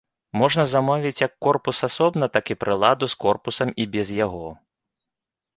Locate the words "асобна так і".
1.89-2.57